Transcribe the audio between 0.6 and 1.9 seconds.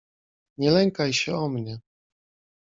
lękaj się o mnie."